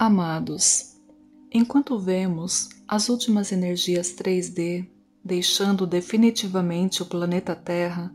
[0.00, 0.94] Amados,
[1.52, 4.88] enquanto vemos as últimas energias 3D
[5.24, 8.14] deixando definitivamente o planeta Terra,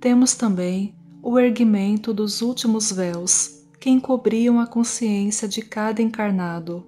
[0.00, 6.84] temos também o erguimento dos últimos véus que encobriam a consciência de cada encarnado.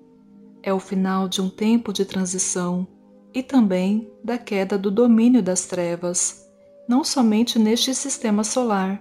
[0.61, 2.85] É o final de um tempo de transição
[3.33, 6.45] e também da queda do domínio das trevas,
[6.89, 9.01] não somente neste sistema solar,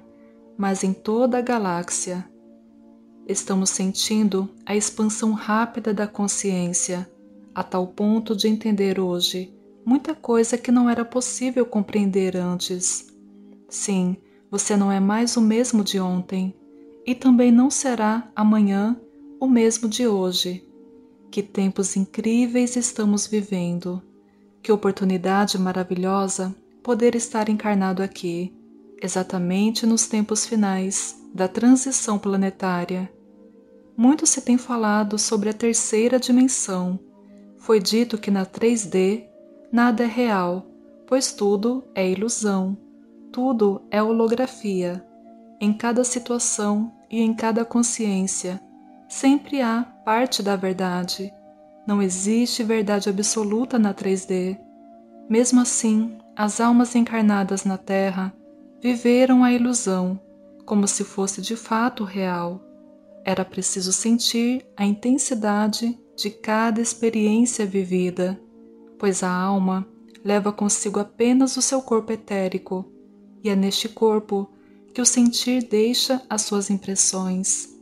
[0.56, 2.30] mas em toda a galáxia.
[3.28, 7.10] Estamos sentindo a expansão rápida da consciência,
[7.56, 9.52] a tal ponto de entender hoje
[9.86, 13.08] muita coisa que não era possível compreender antes.
[13.70, 14.18] Sim,
[14.50, 16.54] você não é mais o mesmo de ontem
[17.06, 19.00] e também não será amanhã
[19.40, 20.68] o mesmo de hoje.
[21.32, 24.02] Que tempos incríveis estamos vivendo!
[24.62, 28.54] Que oportunidade maravilhosa poder estar encarnado aqui,
[29.02, 33.12] exatamente nos tempos finais da transição planetária.
[33.98, 37.00] Muito se tem falado sobre a terceira dimensão.
[37.58, 39.26] Foi dito que na 3D
[39.72, 40.66] nada é real,
[41.08, 42.78] pois tudo é ilusão,
[43.32, 45.06] tudo é holografia.
[45.60, 48.62] Em cada situação e em cada consciência,
[49.08, 51.32] sempre há parte da verdade
[51.86, 54.58] não existe verdade absoluta na 3D.
[55.30, 58.34] Mesmo assim, as almas encarnadas na Terra
[58.82, 60.20] viveram a ilusão
[60.66, 62.60] como se fosse de fato real.
[63.26, 68.40] Era preciso sentir a intensidade de cada experiência vivida,
[69.00, 69.86] pois a alma
[70.24, 72.86] leva consigo apenas o seu corpo etérico,
[73.44, 74.48] e é neste corpo
[74.94, 77.76] que o sentir deixa as suas impressões.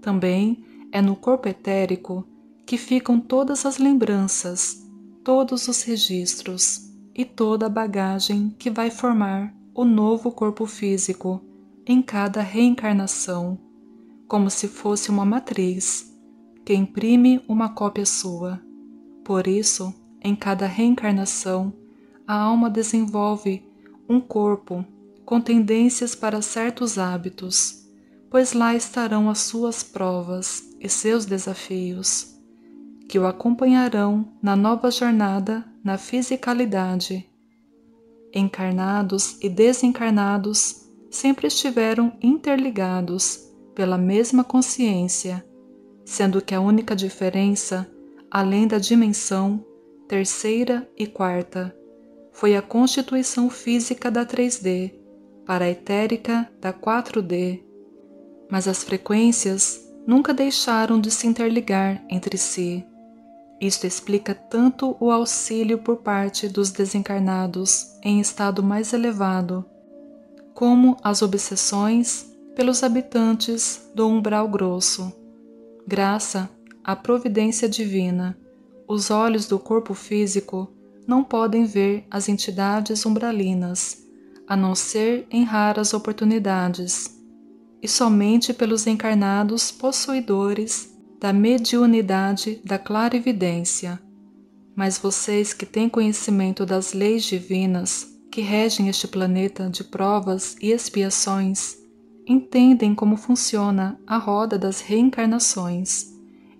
[0.00, 2.26] Também é no corpo etérico
[2.66, 4.82] que ficam todas as lembranças,
[5.22, 11.40] todos os registros e toda a bagagem que vai formar o novo corpo físico
[11.86, 13.58] em cada reencarnação,
[14.30, 16.16] como se fosse uma matriz
[16.64, 18.62] que imprime uma cópia sua.
[19.24, 19.92] Por isso,
[20.22, 21.72] em cada reencarnação,
[22.28, 23.68] a alma desenvolve
[24.08, 24.84] um corpo
[25.24, 27.90] com tendências para certos hábitos,
[28.30, 32.38] pois lá estarão as suas provas e seus desafios
[33.08, 37.28] que o acompanharão na nova jornada na fisicalidade.
[38.32, 45.44] Encarnados e desencarnados sempre estiveram interligados pela mesma consciência,
[46.04, 47.90] sendo que a única diferença,
[48.30, 49.64] além da dimensão
[50.08, 51.74] terceira e quarta,
[52.32, 54.94] foi a constituição física da 3D
[55.46, 57.62] para a etérica da 4D.
[58.50, 62.84] Mas as frequências nunca deixaram de se interligar entre si.
[63.60, 69.64] Isto explica tanto o auxílio por parte dos desencarnados em estado mais elevado,
[70.54, 75.12] como as obsessões pelos habitantes do umbral grosso.
[75.86, 76.50] Graça
[76.84, 78.38] à providência divina,
[78.88, 80.72] os olhos do corpo físico
[81.06, 84.04] não podem ver as entidades umbralinas,
[84.46, 87.16] a não ser em raras oportunidades,
[87.82, 94.00] e somente pelos encarnados possuidores da mediunidade da clarividência.
[94.74, 100.70] Mas vocês que têm conhecimento das leis divinas que regem este planeta de provas e
[100.70, 101.76] expiações,
[102.30, 106.14] entendem como funciona a roda das reencarnações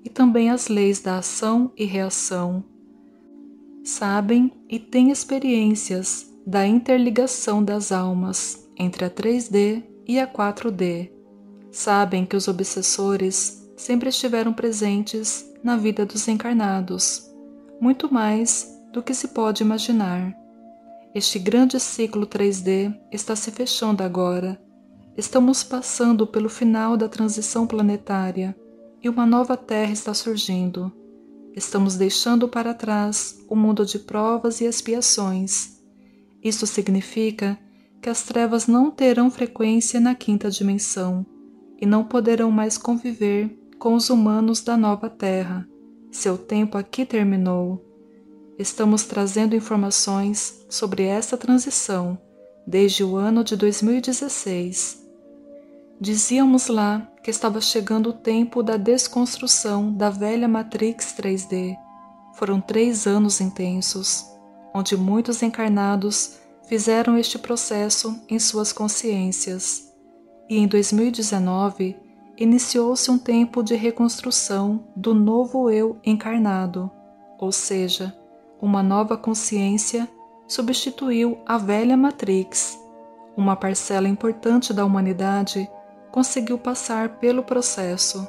[0.04, 2.64] e também as leis da ação e reação.
[3.84, 11.12] Sabem e têm experiências da interligação das almas entre a 3D e a 4D.
[11.70, 17.30] Sabem que os obsessores sempre estiveram presentes na vida dos encarnados,
[17.80, 20.34] muito mais do que se pode imaginar.
[21.14, 24.60] Este grande ciclo 3D está se fechando agora.
[25.16, 28.56] Estamos passando pelo final da transição planetária
[29.02, 30.92] e uma nova Terra está surgindo.
[31.54, 35.80] Estamos deixando para trás o mundo de provas e expiações.
[36.42, 37.58] Isso significa
[38.00, 41.26] que as trevas não terão frequência na quinta dimensão
[41.78, 45.68] e não poderão mais conviver com os humanos da nova Terra.
[46.10, 47.84] Seu tempo aqui terminou.
[48.58, 52.18] Estamos trazendo informações sobre essa transição
[52.70, 55.04] desde o ano de 2016.
[56.00, 61.74] Dizíamos lá que estava chegando o tempo da desconstrução da velha Matrix 3D.
[62.34, 64.24] Foram três anos intensos,
[64.72, 66.38] onde muitos encarnados
[66.68, 69.92] fizeram este processo em suas consciências.
[70.48, 71.96] E em 2019,
[72.38, 76.88] iniciou-se um tempo de reconstrução do novo eu encarnado,
[77.36, 78.16] ou seja,
[78.62, 80.08] uma nova consciência
[80.50, 82.76] substituiu a velha Matrix.
[83.36, 85.70] Uma parcela importante da humanidade
[86.10, 88.26] conseguiu passar pelo processo.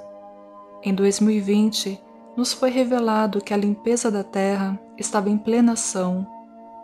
[0.84, 2.00] Em 2020,
[2.38, 6.28] nos foi revelado que a limpeza da Terra estava em plena ação.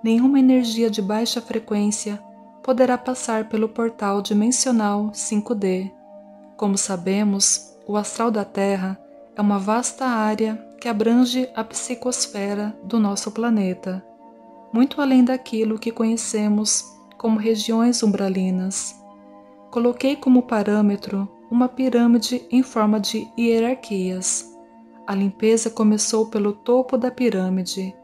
[0.04, 2.20] Nenhuma energia de baixa frequência
[2.64, 5.92] poderá passar pelo portal dimensional 5D.
[6.58, 9.00] Como sabemos, o astral da Terra
[9.36, 14.04] é uma vasta área que abrange a psicosfera do nosso planeta,
[14.72, 16.86] muito além daquilo que conhecemos
[17.18, 18.96] como regiões umbralinas.
[19.72, 24.54] Coloquei como parâmetro uma pirâmide em forma de hierarquias.
[25.06, 27.96] A limpeza começou pelo topo da pirâmide.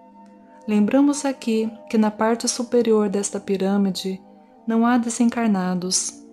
[0.67, 4.21] Lembramos aqui que na parte superior desta pirâmide
[4.65, 6.23] não há desencarnados.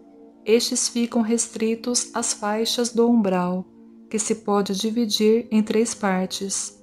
[0.45, 3.67] Estes ficam restritos às faixas do umbral,
[4.09, 6.80] que se pode dividir em três partes: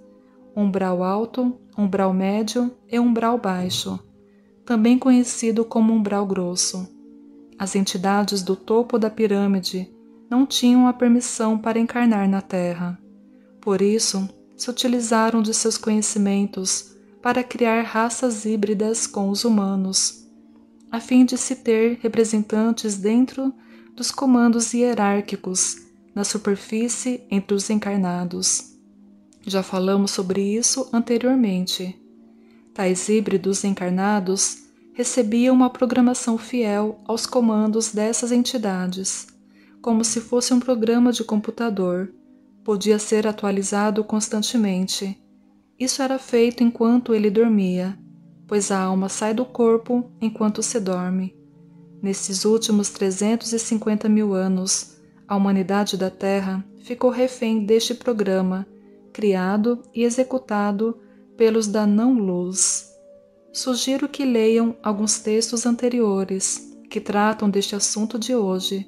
[0.57, 3.99] umbral alto, umbral médio e umbral baixo,
[4.65, 6.91] também conhecido como umbral grosso.
[7.59, 9.87] As entidades do topo da pirâmide
[10.27, 12.99] não tinham a permissão para encarnar na Terra.
[13.61, 20.27] Por isso, se utilizaram de seus conhecimentos para criar raças híbridas com os humanos,
[20.91, 23.53] a fim de se ter representantes dentro
[23.95, 28.76] dos comandos hierárquicos na superfície entre os encarnados.
[29.47, 31.97] Já falamos sobre isso anteriormente.
[32.73, 34.57] Tais híbridos encarnados
[34.93, 39.25] recebia uma programação fiel aos comandos dessas entidades,
[39.81, 42.13] como se fosse um programa de computador.
[42.61, 45.17] Podia ser atualizado constantemente.
[45.79, 47.97] Isso era feito enquanto ele dormia,
[48.45, 51.33] pois a alma sai do corpo enquanto se dorme.
[52.01, 58.67] Nesses últimos 350 mil anos, a humanidade da Terra ficou refém deste programa,
[59.17, 60.99] criado e executado
[61.35, 62.93] pelos da não-luz.
[63.51, 68.87] Sugiro que leiam alguns textos anteriores que tratam deste assunto de hoje.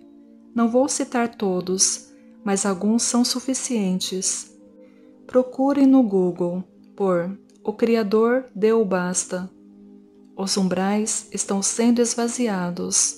[0.53, 4.55] Não vou citar todos, mas alguns são suficientes.
[5.25, 6.63] Procurem no Google
[6.95, 9.49] por O Criador deu basta.
[10.37, 13.17] Os umbrais estão sendo esvaziados.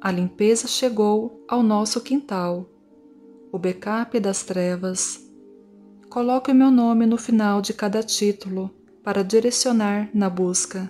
[0.00, 2.68] A limpeza chegou ao nosso quintal.
[3.52, 5.23] O backup das trevas.
[6.14, 8.70] Coloque o meu nome no final de cada título
[9.02, 10.88] para direcionar na busca.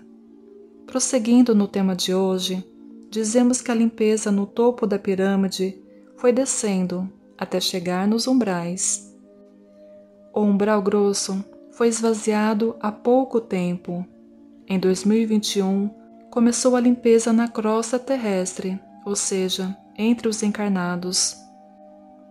[0.86, 2.62] Prosseguindo no tema de hoje,
[3.10, 5.82] dizemos que a limpeza no topo da pirâmide
[6.18, 9.16] foi descendo até chegar nos umbrais.
[10.34, 14.04] O umbral grosso foi esvaziado há pouco tempo.
[14.68, 15.88] Em 2021,
[16.30, 21.34] começou a limpeza na crosta terrestre, ou seja, entre os encarnados.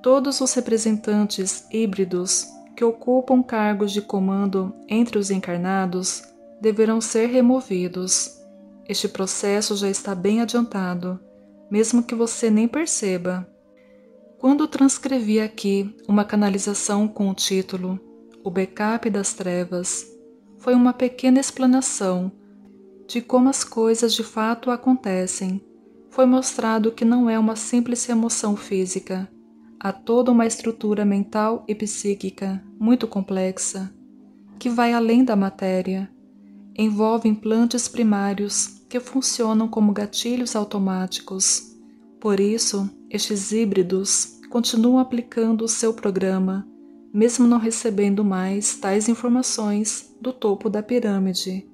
[0.03, 6.23] Todos os representantes híbridos que ocupam cargos de comando entre os encarnados
[6.59, 8.39] deverão ser removidos.
[8.87, 11.19] Este processo já está bem adiantado,
[11.69, 13.47] mesmo que você nem perceba.
[14.37, 17.99] Quando transcrevi aqui uma canalização com o título
[18.43, 20.05] O Backup das Trevas,
[20.57, 22.31] foi uma pequena explanação
[23.07, 25.63] de como as coisas de fato acontecem.
[26.09, 29.29] Foi mostrado que não é uma simples emoção física,
[29.83, 33.93] há toda uma estrutura mental e psíquica muito complexa,
[34.57, 36.09] que vai além da matéria.
[36.73, 41.75] Envolve implantes primários que funcionam como gatilhos automáticos.
[42.21, 46.65] Por isso, estes híbridos continuam aplicando o seu programa,
[47.13, 51.69] mesmo não recebendo mais tais informações do topo da pirâmide.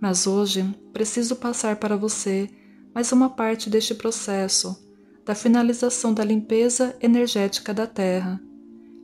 [0.00, 2.50] Mas hoje preciso passar para você
[2.92, 4.85] mais uma parte deste processo
[5.26, 8.40] da finalização da limpeza energética da Terra.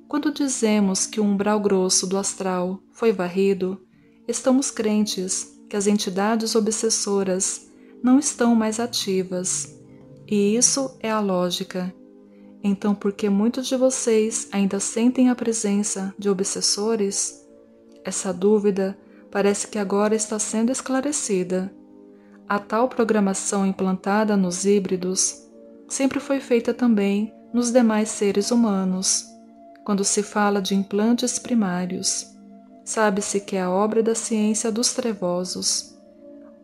[0.06, 3.84] Quando dizemos que o umbral grosso do astral foi varrido,
[4.28, 7.68] estamos crentes que as entidades obsessoras
[8.00, 9.76] não estão mais ativas.
[10.30, 11.92] E isso é a lógica.
[12.62, 17.44] Então, por que muitos de vocês ainda sentem a presença de obsessores?
[18.04, 18.96] Essa dúvida
[19.28, 21.74] parece que agora está sendo esclarecida.
[22.48, 25.41] A tal programação implantada nos híbridos
[25.92, 29.26] sempre foi feita também nos demais seres humanos.
[29.84, 32.34] Quando se fala de implantes primários,
[32.82, 35.94] sabe-se que é a obra da ciência dos trevosos.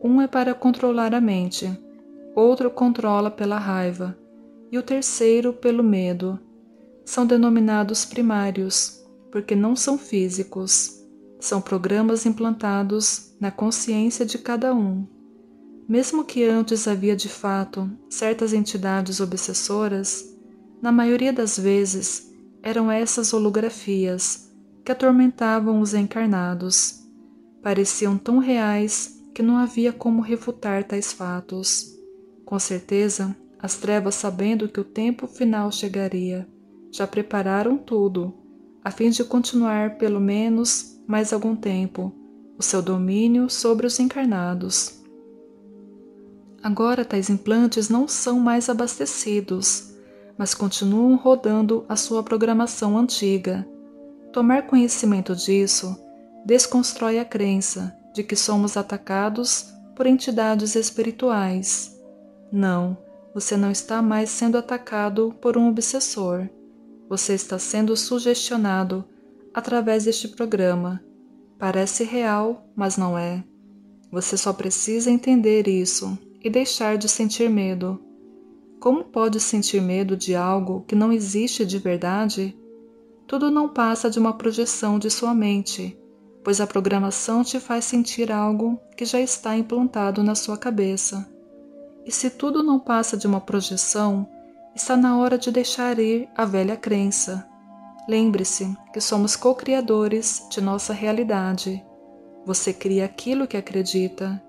[0.03, 1.71] Um é para controlar a mente,
[2.35, 4.17] outro controla pela raiva,
[4.73, 6.41] e o terceiro pelo medo.
[7.05, 11.05] São denominados primários, porque não são físicos,
[11.39, 15.18] são programas implantados na consciência de cada um.
[15.89, 20.37] Mesmo que antes havia de fato certas entidades obsessoras,
[20.83, 22.31] na maioria das vezes
[22.63, 24.53] eram essas holografias
[24.85, 27.01] que atormentavam os encarnados.
[27.63, 31.97] Pareciam tão reais que não havia como refutar tais fatos.
[32.45, 36.47] Com certeza, as trevas, sabendo que o tempo final chegaria,
[36.93, 38.35] já prepararam tudo
[38.85, 42.13] a fim de continuar pelo menos mais algum tempo
[42.59, 44.98] o seu domínio sobre os encarnados.
[46.63, 49.95] Agora, tais implantes não são mais abastecidos,
[50.37, 53.67] mas continuam rodando a sua programação antiga.
[54.33, 55.97] Tomar conhecimento disso
[56.45, 61.97] desconstrói a crença de que somos atacados por entidades espirituais.
[62.51, 62.97] Não,
[63.35, 66.49] você não está mais sendo atacado por um obsessor.
[67.09, 69.05] Você está sendo sugestionado
[69.55, 71.03] através deste programa.
[71.59, 73.43] Parece real, mas não é.
[74.11, 78.03] Você só precisa entender isso e deixar de sentir medo.
[78.81, 82.57] Como pode sentir medo de algo que não existe de verdade?
[83.27, 85.99] Tudo não passa de uma projeção de sua mente
[86.49, 91.31] pois a programação te faz sentir algo que já está implantado na sua cabeça.
[92.07, 94.27] E se tudo não passa de uma projeção,
[94.75, 97.47] está na hora de deixar ir a velha crença.
[98.09, 101.85] Lembre-se que somos co-criadores de nossa realidade.
[102.47, 104.43] Você cria aquilo que acredita.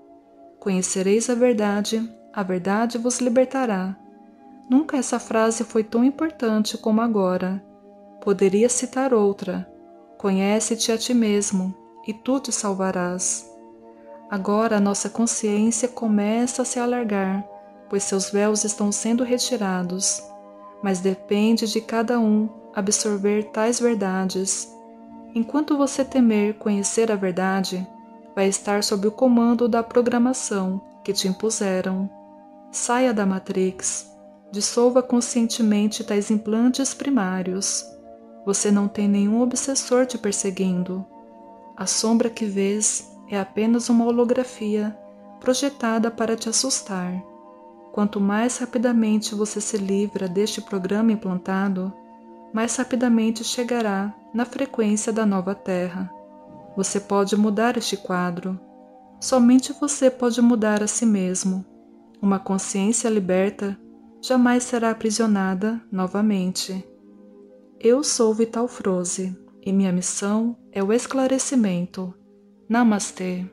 [0.60, 3.96] Conhecereis a verdade, a verdade vos libertará.
[4.70, 7.64] Nunca essa frase foi tão importante como agora.
[8.22, 9.68] Poderia citar outra.
[10.18, 11.74] Conhece-te a ti mesmo
[12.06, 13.50] e tu te salvarás.
[14.30, 17.44] Agora nossa consciência começa a se alargar,
[17.90, 20.22] pois seus véus estão sendo retirados,
[20.84, 24.72] mas depende de cada um absorver tais verdades.
[25.34, 27.88] Enquanto você temer conhecer a verdade,
[28.36, 32.10] vai estar sob o comando da programação que te impuseram.
[32.72, 34.10] Saia da Matrix,
[34.52, 37.86] dissolva conscientemente tais implantes primários.
[38.46, 41.06] Você não tem nenhum obsessor te perseguindo.
[41.76, 44.98] A sombra que vês é apenas uma holografia
[45.40, 47.24] projetada para te assustar.
[47.92, 51.94] Quanto mais rapidamente você se livra deste programa implantado,
[52.54, 56.19] mais rapidamente chegará na frequência da nova Terra.
[56.80, 58.58] Você pode mudar este quadro.
[59.20, 61.66] Somente você pode mudar a si mesmo.
[62.22, 63.78] Uma consciência liberta
[64.22, 66.82] jamais será aprisionada novamente.
[67.82, 72.14] Eu sou Vital Froze e minha missão é o esclarecimento.
[72.70, 73.44] Namastê.